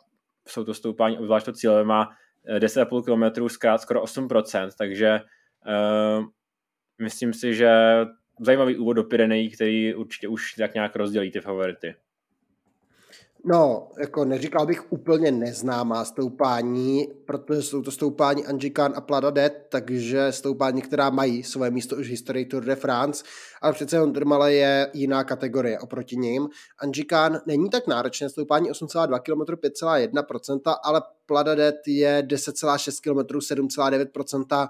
[0.49, 2.09] jsou to stoupání, obzvlášť to cíle má
[2.59, 5.19] 10,5 km, zkrát skoro 8%, takže
[5.67, 6.25] uh,
[7.01, 7.71] myslím si, že
[8.39, 11.95] zajímavý úvod do Pyrenejí, který určitě už tak nějak rozdělí ty favority.
[13.45, 19.53] No, jako neříkal bych úplně neznámá stoupání, protože jsou to stoupání Angikan a Plada Dead,
[19.69, 23.23] takže stoupání, která mají své místo už v historii Tour de France,
[23.61, 26.49] ale přece jen Tourmale je jiná kategorie oproti ním.
[26.79, 34.69] Angikan není tak náročné, stoupání 8,2 km 5,1%, ale Plada Dead je 10,6 km 7,9%,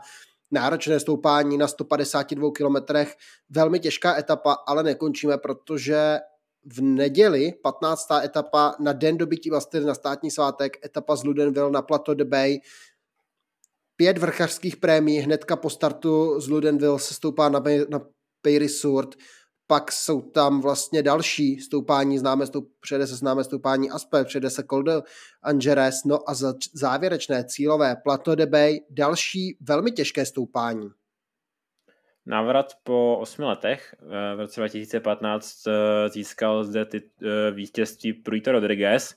[0.51, 3.15] náročné stoupání na 152 kilometrech,
[3.49, 6.19] velmi těžká etapa, ale nekončíme, protože
[6.65, 8.11] v neděli 15.
[8.23, 12.59] etapa na den dobytí Bastily na státní svátek, etapa z Ludenville na Plateau de Bay.
[13.95, 18.01] Pět vrchařských prémií hnedka po startu z Ludenville se stoupá na, na
[18.41, 19.15] Peyry Sourt.
[19.67, 24.63] Pak jsou tam vlastně další stoupání, známe stoup, přede se známe stoupání Aspe, přede se
[24.69, 25.01] Col de
[25.43, 30.89] Angeres, no a za závěrečné cílové Plateau de Bay další velmi těžké stoupání.
[32.29, 38.51] Návrat po osmi letech eh, v roce 2015 eh, získal zde ty eh, vítězství Pruito
[38.51, 39.15] Rodriguez,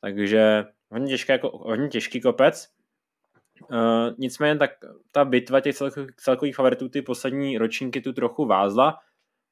[0.00, 2.68] takže hodně, těžké, jako, hodně těžký kopec.
[4.18, 4.70] nicméně tak
[5.12, 5.76] ta bitva těch
[6.16, 8.98] celkových favoritů ty poslední ročníky tu trochu vázla.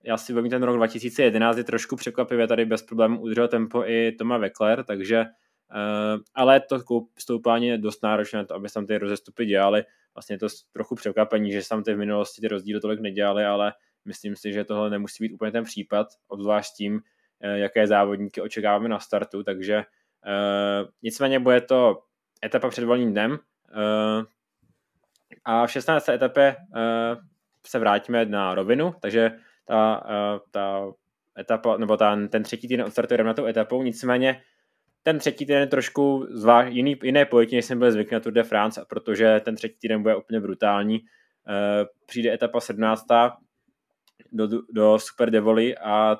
[0.05, 4.13] Já si vím, ten rok 2011 je trošku překvapivě tady bez problémů udržel tempo i
[4.13, 5.25] Toma Weckler, takže
[6.35, 6.79] ale to
[7.19, 9.85] stoupání je dost náročné, to, aby se tam ty rozestupy dělali
[10.17, 13.73] vlastně je to trochu překvapení, že tam ty v minulosti ty rozdíly tolik nedělali, ale
[14.05, 17.01] myslím si, že tohle nemusí být úplně ten případ, obzvlášť tím,
[17.41, 22.03] eh, jaké závodníky očekáváme na startu, takže uh, nicméně bude to
[22.45, 23.39] etapa před volným dnem
[25.45, 26.09] a v 16.
[26.09, 26.57] etapě
[27.67, 29.31] se vrátíme na rovinu, takže
[29.65, 30.03] ta,
[30.51, 30.93] ta
[31.39, 34.43] etapa, nebo ta, ten třetí týden odstartuje na etapou, nicméně
[35.07, 38.33] ten třetí týden je trošku zvlášť, jiný, jiné pojetí, než jsem byl zvyklý na Tour
[38.33, 41.01] de France, protože ten třetí týden bude úplně brutální.
[41.01, 43.07] Uh, přijde etapa 17.
[44.33, 46.17] do, do Super Devoli a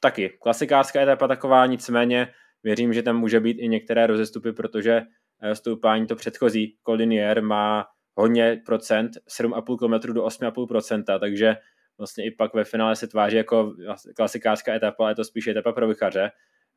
[0.00, 2.28] taky klasikářská etapa taková, nicméně
[2.62, 5.02] věřím, že tam může být i některé rozestupy, protože
[5.42, 11.56] eh, stoupání to předchozí Colinier má hodně procent, 7,5 km do 8,5 procenta, takže
[11.98, 13.74] vlastně i pak ve finále se tváří jako
[14.16, 16.30] klasikářská etapa, ale je to spíš etapa pro vychaře.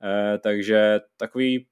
[0.04, 1.68] Eh, takže takový,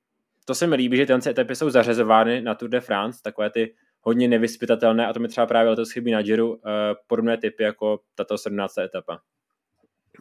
[0.45, 3.75] to se mi líbí, že tyhle etapy jsou zařazovány na Tour de France, takové ty
[4.01, 7.99] hodně nevyspytatelné a to mi třeba právě letos chybí na Giro, eh, podobné typy jako
[8.15, 8.77] tato 17.
[8.77, 9.19] etapa.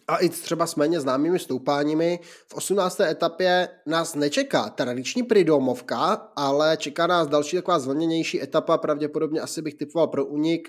[0.08, 2.18] A i třeba s méně známými stoupáními.
[2.48, 3.10] V 18.
[3.10, 9.74] etapě nás nečeká tradiční pridomovka, ale čeká nás další taková zvlněnější etapa, pravděpodobně asi bych
[9.74, 10.68] typoval pro unik,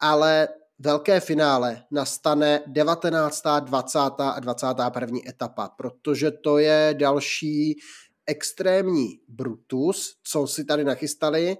[0.00, 0.48] ale
[0.82, 3.98] velké finále nastane 19., 20.
[4.18, 5.18] a 21.
[5.28, 7.76] etapa, protože to je další
[8.26, 11.56] extrémní Brutus, co si tady nachystali.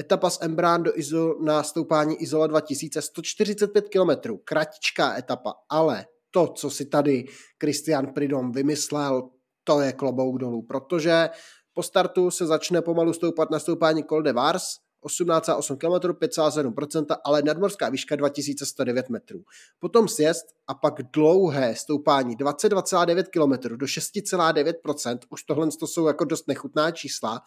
[0.00, 6.46] Etapa z Embrán do Izo, na stoupání Izola 2000, 145 km, kratičká etapa, ale to,
[6.46, 7.24] co si tady
[7.60, 9.30] Christian Pridom vymyslel,
[9.64, 11.30] to je klobouk dolů, protože
[11.74, 14.64] po startu se začne pomalu stoupat na stoupání Col de Vars,
[15.04, 19.42] 18,8 km, 5,7%, ale nadmorská výška 2109 metrů.
[19.78, 26.24] Potom sjezd a pak dlouhé stoupání 22,9 km do 6,9%, už tohle to jsou jako
[26.24, 27.42] dost nechutná čísla,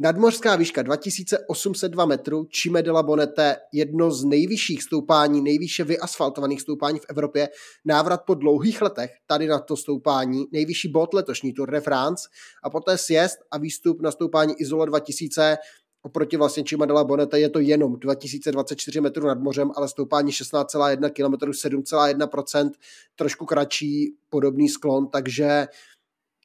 [0.00, 6.98] Nadmořská výška 2802 metrů, Čime de la Bonete, jedno z nejvyšších stoupání, nejvýše vyasfaltovaných stoupání
[6.98, 7.48] v Evropě,
[7.84, 12.28] návrat po dlouhých letech tady na to stoupání, nejvyšší bod letošní Tour de France
[12.62, 15.56] a poté sjezd a výstup na stoupání Izola 2000
[16.02, 20.32] oproti vlastně Čima de la Bonete je to jenom 2024 metrů nad mořem, ale stoupání
[20.32, 22.70] 16,1 km, 7,1%,
[23.16, 25.66] trošku kratší, podobný sklon, takže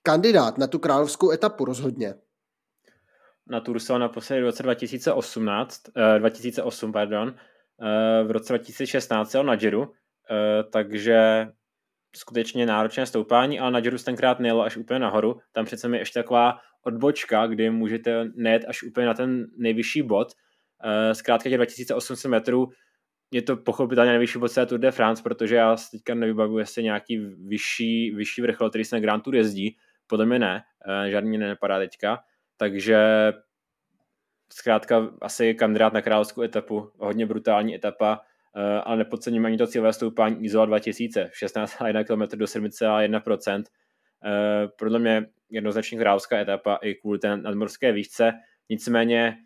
[0.04, 2.14] kandidát na tu královskou etapu rozhodně
[3.48, 5.82] na Tursel naposledy v roce 2018,
[6.16, 7.36] eh, 2008, pardon,
[7.82, 9.88] eh, v roce 2016 na Giro,
[10.32, 11.48] eh, takže
[12.16, 15.40] skutečně náročné stoupání, ale na Giro tenkrát nejelo až úplně nahoru.
[15.52, 20.28] Tam přece je ještě taková odbočka, kdy můžete nejet až úplně na ten nejvyšší bod.
[20.84, 22.70] Eh, zkrátka těch 2800 metrů
[23.32, 27.18] je to pochopitelně nejvyšší bod Tour de France, protože já teďka nevybavuji, jestli nějaký
[27.48, 29.78] vyšší, vyšší vrchol, který se na Grand Tour jezdí.
[30.08, 32.20] Podle mě ne, eh, žádný nenapadá teďka.
[32.58, 32.98] Takže
[34.54, 38.22] zkrátka asi kandidát na královskou etapu, hodně brutální etapa,
[38.56, 43.64] eh, ale nepodcením ani to cílové stoupání Izola 2000, 16,1 km do 7,1%.
[44.26, 48.34] Eh, podle mě jednoznačně královská etapa i kvůli té nadmorské výšce.
[48.70, 49.38] Nicméně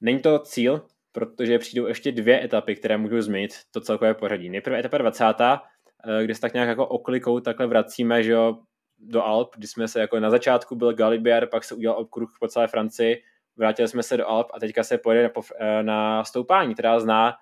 [0.00, 4.50] není to cíl, protože přijdou ještě dvě etapy, které můžou změnit to celkové pořadí.
[4.50, 8.58] Nejprve etapa 20., eh, kde se tak nějak jako oklikou takhle vracíme, že jo,
[8.98, 12.48] do Alp, kdy jsme se jako na začátku byl Galibier, pak se udělal obkruh po
[12.48, 13.22] celé Francii,
[13.56, 17.34] vrátili jsme se do Alp a teďka se pojede na, eh, na stoupání, která zná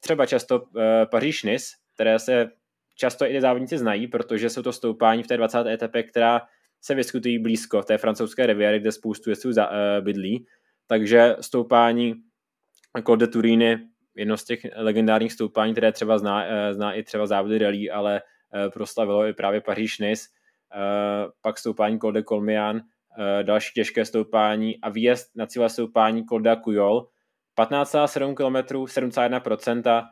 [0.00, 0.64] třeba často
[1.10, 2.50] Paříž-Nice, které se
[2.94, 5.66] často i závodníci znají, protože jsou to stoupání v té 20.
[5.66, 6.42] etapě, která
[6.80, 9.54] se vyskutují blízko té francouzské riviéry, kde spoustu jezdců uh,
[10.00, 10.46] bydlí.
[10.86, 12.14] Takže stoupání
[13.06, 13.78] Col de Turíny,
[14.16, 18.22] jedno z těch legendárních stoupání, které třeba zná, uh, zná i třeba závody rally, ale
[18.22, 20.28] uh, proslavilo i právě Paříž-Nice
[20.74, 22.80] Eh, pak stoupání Col de Colmian,
[23.18, 27.08] eh, další těžké stoupání a výjezd na cíle stoupání Col de Cuyol,
[27.54, 30.08] 15,7 km, 7,1%,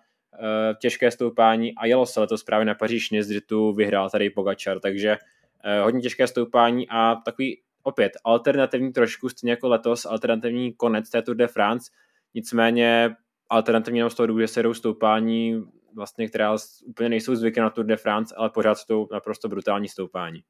[0.80, 5.16] těžké stoupání a jelo se letos právě na Paříž kdy tu vyhrál tady Pogačar, takže
[5.64, 11.22] eh, hodně těžké stoupání a takový opět alternativní trošku, stejně jako letos, alternativní konec té
[11.22, 11.90] Tour de France,
[12.34, 13.10] nicméně
[13.48, 15.62] alternativní jenom z toho důvodu, že se jdou stoupání
[15.94, 20.40] vlastně, která úplně nejsou zvyky na Tour de France, ale pořád jsou naprosto brutální stoupání.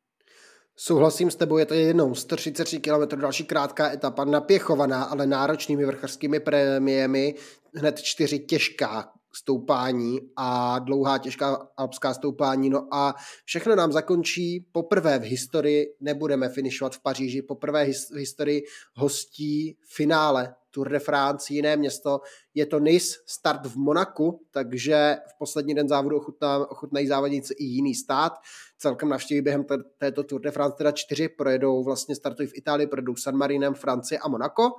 [0.77, 6.41] Souhlasím s tebou, je to jednou 133 km další krátká etapa, napěchovaná, ale náročnými vrcharskými
[6.41, 7.35] prémiemi,
[7.75, 12.71] hned čtyři těžká stoupání a dlouhá těžká alpská stoupání.
[12.71, 13.15] No a
[13.45, 14.67] všechno nám zakončí.
[14.73, 18.63] Poprvé v historii, nebudeme finišovat v Paříži, poprvé v historii
[18.95, 22.21] hostí finále Tour de France, jiné město,
[22.55, 26.21] je to Nice, start v Monaku, takže v poslední den závodu
[26.69, 28.33] ochutnají závodníci i jiný stát.
[28.79, 29.65] Celkem navštíví během
[29.99, 34.19] této Tour de France teda čtyři, projedou vlastně startují v Itálii, projedou San Marinem, Francii
[34.19, 34.71] a Monako.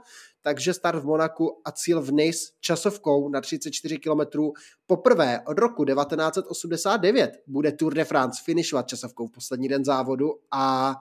[0.41, 4.41] Takže start v Monaku a cíl v Nice časovkou na 34 km.
[4.87, 10.95] Poprvé od roku 1989 bude Tour de France finišovat časovkou v poslední den závodu a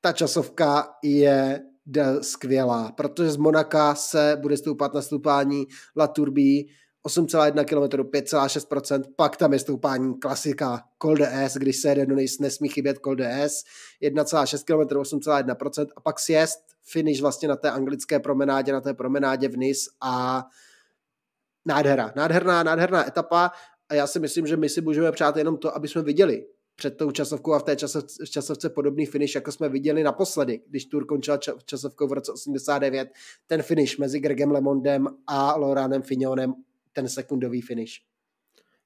[0.00, 1.60] ta časovka je
[2.20, 5.66] skvělá, protože z Monaka se bude stoupat na stoupání
[5.96, 6.64] La Turbie
[7.06, 12.14] 8,1 km, 5,6%, pak tam je stoupání klasika Col de S, když se jede do
[12.14, 13.64] nejs, nesmí chybět Col de S,
[14.02, 19.48] 1,6 km, 8,1% a pak sjezd, finish vlastně na té anglické promenádě, na té promenádě
[19.48, 20.44] v Nice a
[21.64, 23.50] nádhera, nádherná, nádherná etapa
[23.88, 26.96] a já si myslím, že my si můžeme přát jenom to, aby jsme viděli před
[26.96, 31.06] tou časovkou a v té časovce, časovce podobný finish, jako jsme viděli naposledy, když Tour
[31.06, 33.08] končila časovkou v roce 89,
[33.46, 36.54] ten finish mezi Gregem Lemondem a Loranem Fignonem,
[36.92, 37.92] ten sekundový finish.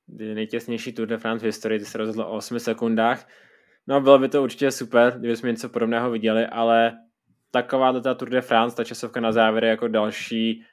[0.09, 3.29] Nejtěsnější Tour de France v historii, ty se rozhodlo o 8 sekundách.
[3.87, 6.93] No bylo by to určitě super, kdyby jsme něco podobného viděli, ale
[7.51, 10.65] taková ta Tour de France, ta časovka na závěr jako další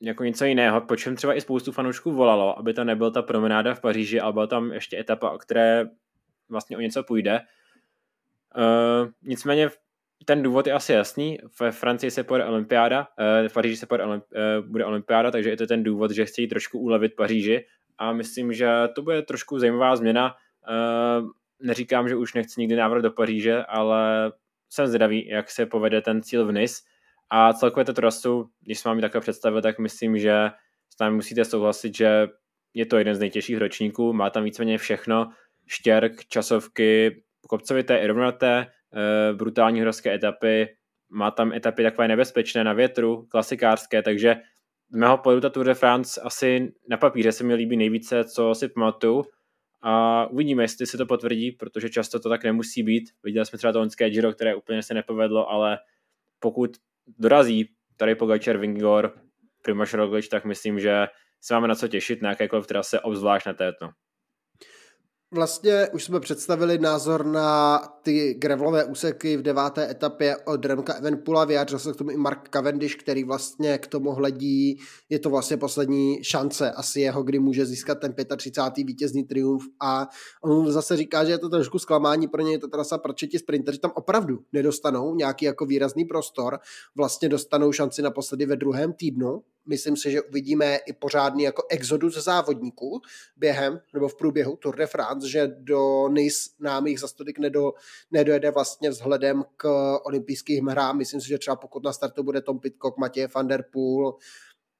[0.00, 3.74] jako něco jiného, po čem třeba i spoustu fanoušků volalo, aby to nebyl ta promenáda
[3.74, 5.88] v Paříži, ale byla tam ještě etapa, o které
[6.48, 7.40] vlastně o něco půjde.
[8.56, 9.70] Uh, nicméně
[10.24, 11.38] ten důvod je asi jasný.
[11.60, 14.20] Ve Francii se pojede olympiáda, uh, v Paříži se pojede uh,
[14.66, 17.66] bude olympiáda, takže je to ten důvod, že chtějí trošku ulevit Paříži
[17.98, 20.34] a myslím, že to bude trošku zajímavá změna.
[21.62, 24.32] Neříkám, že už nechci nikdy návrat do Paříže, ale
[24.70, 26.82] jsem zvědavý, jak se povede ten cíl v Nice.
[27.30, 30.50] A celkově to trasu, když se vám takhle představil, tak myslím, že
[30.94, 32.26] s námi musíte souhlasit, že
[32.74, 35.30] je to jeden z nejtěžších ročníků, má tam víceméně všechno,
[35.68, 40.68] štěrk, časovky, kopcovité i rovnaté, eh, brutální horské etapy,
[41.10, 44.36] má tam etapy takové nebezpečné na větru, klasikářské, takže
[44.90, 48.54] z mého pohledu ta Tour de France asi na papíře se mi líbí nejvíce, co
[48.54, 49.24] si pamatuju
[49.82, 53.10] a uvidíme, jestli se to potvrdí, protože často to tak nemusí být.
[53.24, 55.78] Viděli jsme třeba to loňské Giro, které úplně se nepovedlo, ale
[56.38, 56.70] pokud
[57.18, 59.12] dorazí tady Pogačar, Vingor,
[59.62, 61.06] Primož Roglič, tak myslím, že
[61.40, 63.88] se máme na co těšit na jakékoliv trase, obzvlášť na této.
[65.30, 71.44] Vlastně už jsme představili názor na ty gravelové úseky v deváté etapě od Remka Evenpula,
[71.44, 75.56] vyjádřil se k tomu i Mark Cavendish, který vlastně k tomu hledí, je to vlastně
[75.56, 78.86] poslední šance asi jeho, kdy může získat ten 35.
[78.86, 79.62] vítězný triumf.
[79.80, 80.08] A
[80.42, 83.78] on zase říká, že je to trošku zklamání pro něj, to trasa, proč ti sprinteři
[83.78, 86.58] tam opravdu nedostanou nějaký jako výrazný prostor,
[86.96, 92.14] vlastně dostanou šanci naposledy ve druhém týdnu, myslím si, že uvidíme i pořádný jako exodus
[92.14, 93.00] závodníků
[93.36, 97.72] během nebo v průběhu Tour de France, že do Nice nám jich za nedo,
[98.10, 100.98] nedojede vlastně vzhledem k olympijským hrám.
[100.98, 104.14] Myslím si, že třeba pokud na startu bude Tom Pitcock, Matěj van der Poel,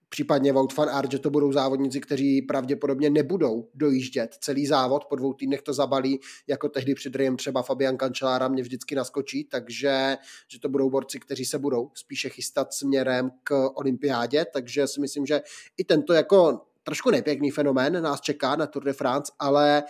[0.09, 5.17] případně Wout van Aert, že to budou závodníci, kteří pravděpodobně nebudou dojíždět celý závod, po
[5.17, 10.17] dvou týdnech to zabalí, jako tehdy před Riem třeba Fabian Kančelára mě vždycky naskočí, takže
[10.49, 15.27] že to budou borci, kteří se budou spíše chystat směrem k olympiádě, takže si myslím,
[15.27, 15.41] že
[15.77, 19.83] i tento jako trošku nepěkný fenomén nás čeká na Tour de France, ale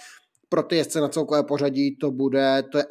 [0.48, 2.84] pro ty jezdce na celkové pořadí to bude, to je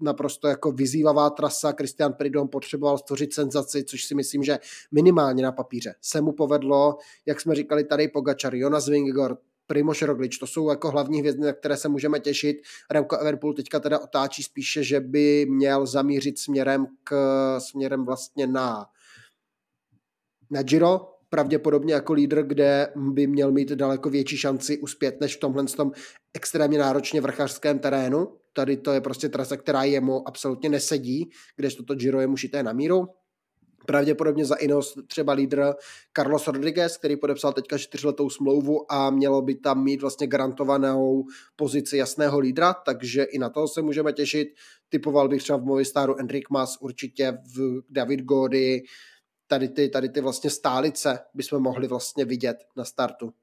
[0.00, 1.72] naprosto jako vyzývavá trasa.
[1.72, 4.58] Christian Pridom potřeboval stvořit senzaci, což si myslím, že
[4.92, 6.96] minimálně na papíře se mu povedlo.
[7.26, 11.52] Jak jsme říkali tady Pogačar, Jonas Vingegaard, Primoš Roglič, to jsou jako hlavní hvězdy, na
[11.52, 12.56] které se můžeme těšit.
[12.90, 17.14] Remco Evenpool teďka teda otáčí spíše, že by měl zamířit směrem k
[17.60, 18.86] směrem vlastně na
[20.50, 25.40] na Giro, pravděpodobně jako lídr, kde by měl mít daleko větší šanci uspět než v
[25.40, 25.92] tomhle tom
[26.34, 28.28] extrémně náročně vrchařském terénu.
[28.52, 32.62] Tady to je prostě trasa, která jemu absolutně nesedí, když toto Giro je mu šité
[32.62, 33.08] na míru.
[33.86, 35.72] Pravděpodobně za Inos třeba lídr
[36.16, 41.24] Carlos Rodriguez, který podepsal teďka čtyřletou smlouvu a mělo by tam mít vlastně garantovanou
[41.56, 44.48] pozici jasného lídra, takže i na to se můžeme těšit.
[44.88, 48.82] Typoval bych třeba v Movistaru Enric Mas, určitě v David Gody,
[49.48, 53.34] tady ty, tady ty vlastně stálice bychom mohli vlastně vidět na startu.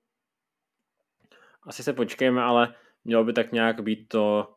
[1.64, 4.54] Asi se počkejme, ale mělo by tak nějak být to,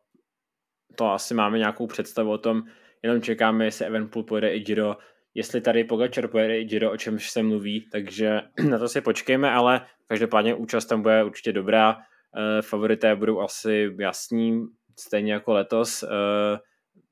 [0.95, 2.63] to asi máme nějakou představu o tom,
[3.03, 4.97] jenom čekáme, jestli Evenpool pojede i Giro,
[5.33, 9.51] jestli tady Pogačar pojede i Giro, o čemž se mluví, takže na to si počkejme,
[9.51, 14.65] ale každopádně účast tam bude určitě dobrá, eh, favorité budou asi jasní,
[14.99, 16.59] stejně jako letos, eh,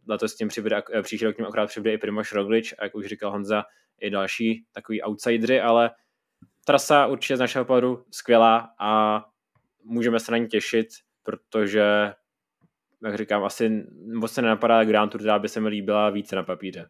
[0.08, 3.06] letos tím přibude, eh, příští rok tím akorát přibude i Primoš Roglič a jak už
[3.06, 3.64] říkal Honza,
[4.00, 5.92] i další takový outsidery, ale
[6.66, 9.22] trasa určitě z našeho pohledu skvělá a
[9.84, 10.88] můžeme se na ní těšit,
[11.24, 12.14] protože,
[13.04, 16.44] jak říkám, asi moc se nenapadá Grand Tour, která by se mi líbila více na
[16.44, 16.90] papíře.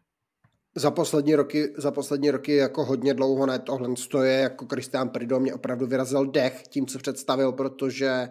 [0.78, 3.88] Za poslední roky, za poslední roky jako hodně dlouho ne, tohle
[4.22, 8.28] je jako Christian Prido mě opravdu vyrazil dech tím, co představil, protože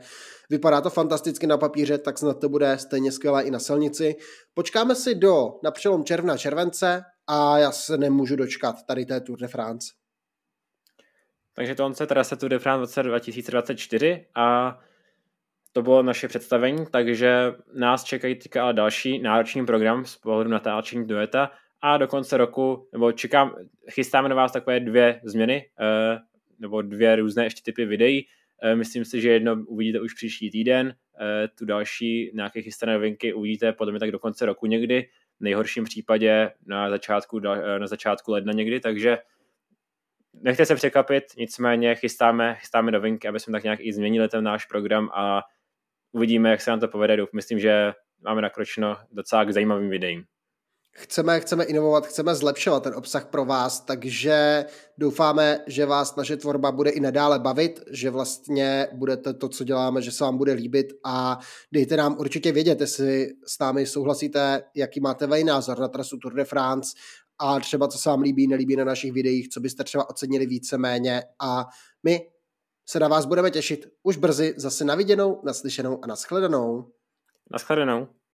[0.49, 4.15] vypadá to fantasticky na papíře, tak snad to bude stejně skvělé i na silnici.
[4.53, 9.39] Počkáme si do na přelom června července a já se nemůžu dočkat tady té Tour
[9.39, 9.87] de France.
[11.53, 14.79] Takže to on se trasa Tour de France 2024 a
[15.71, 21.51] to bylo naše představení, takže nás čekají teďka další náročný program z pohledu natáčení dueta
[21.81, 23.55] a do konce roku, nebo čekám,
[23.91, 26.19] chystáme na vás takové dvě změny, eh,
[26.59, 28.27] nebo dvě různé ještě typy videí.
[28.61, 33.33] Eh, myslím si, že jedno uvidíte už příští týden, eh, tu další nějaké chystané novinky
[33.33, 35.09] uvidíte podle mě tak do konce roku někdy,
[35.39, 37.39] v nejhorším případě na začátku,
[37.77, 39.17] na začátku ledna někdy, takže
[40.33, 44.65] nechte se překvapit, nicméně chystáme, chystáme novinky, aby jsme tak nějak i změnili ten náš
[44.65, 45.43] program a
[46.11, 47.25] uvidíme, jak se nám to povede.
[47.33, 50.25] Myslím, že máme nakročeno docela k zajímavým videím.
[50.99, 54.65] Chceme, chceme inovovat, chceme zlepšovat ten obsah pro vás, takže
[54.97, 60.01] doufáme, že vás naše tvorba bude i nadále bavit, že vlastně budete to, co děláme,
[60.01, 61.39] že se vám bude líbit a
[61.71, 66.33] dejte nám určitě vědět, jestli s námi souhlasíte, jaký máte vej názor na trasu Tour
[66.33, 66.97] de France
[67.39, 71.23] a třeba co se vám líbí, nelíbí na našich videích, co byste třeba ocenili víceméně
[71.39, 71.65] a
[72.03, 72.27] my
[72.89, 76.91] se na vás budeme těšit už brzy zase na viděnou, naslyšenou a naschledanou.
[77.51, 78.07] Naschledanou.